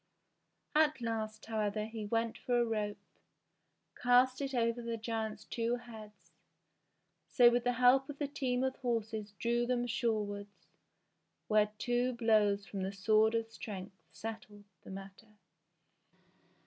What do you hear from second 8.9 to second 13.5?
99 of horses drew them shorewards, where two blows from the sword